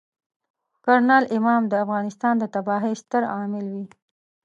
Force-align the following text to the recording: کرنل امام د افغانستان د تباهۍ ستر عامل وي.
کرنل 0.83 1.23
امام 1.37 1.61
د 1.67 1.73
افغانستان 1.85 2.33
د 2.39 2.43
تباهۍ 2.55 2.93
ستر 3.03 3.21
عامل 3.33 3.65
وي. 3.73 3.85